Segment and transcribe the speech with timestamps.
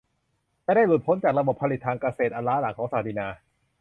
[0.65, 3.27] จะได้หลุดพ้นจากระบบผลิตทางการเกษตรอันล้าหลังของศักดินา